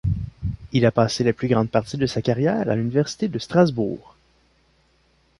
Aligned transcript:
Il 0.71 0.87
a 0.87 0.91
passé 0.91 1.23
la 1.23 1.31
plus 1.31 1.47
grande 1.47 1.69
partie 1.69 1.95
de 1.97 2.07
sa 2.07 2.23
carrière 2.23 2.67
à 2.67 2.75
l'université 2.75 3.27
de 3.27 3.37
Strasbourg. 3.37 4.15